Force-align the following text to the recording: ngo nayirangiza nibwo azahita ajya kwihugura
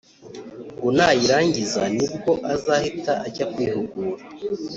ngo 0.75 0.87
nayirangiza 0.97 1.81
nibwo 1.95 2.31
azahita 2.53 3.13
ajya 3.27 3.45
kwihugura 3.53 4.23